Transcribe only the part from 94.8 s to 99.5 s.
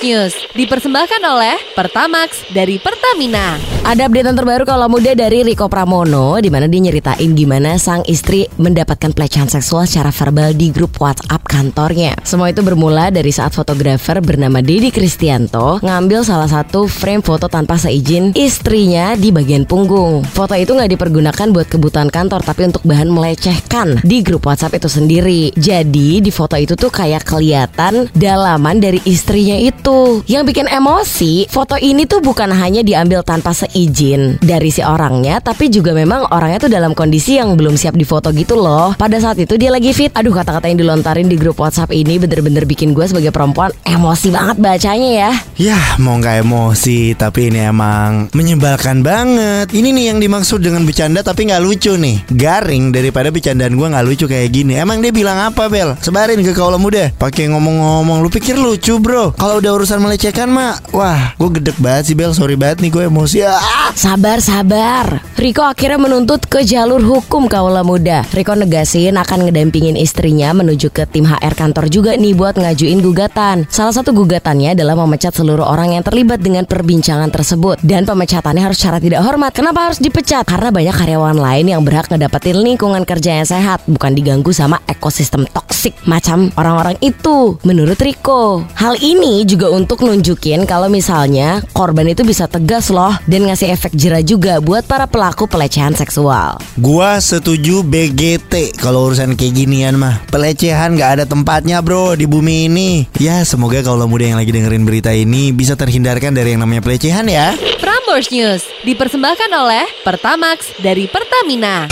para pelaku pelecehan seksual. Gua setuju BGT kalau urusan